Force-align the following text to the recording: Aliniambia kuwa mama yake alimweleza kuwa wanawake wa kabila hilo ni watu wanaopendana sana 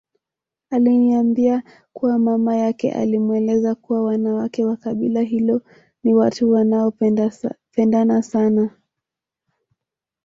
Aliniambia 0.69 1.63
kuwa 1.93 2.19
mama 2.19 2.55
yake 2.55 2.91
alimweleza 2.91 3.75
kuwa 3.75 4.03
wanawake 4.03 4.65
wa 4.65 4.77
kabila 4.77 5.21
hilo 5.21 5.61
ni 6.03 6.13
watu 6.13 6.51
wanaopendana 6.51 8.21
sana 8.21 8.69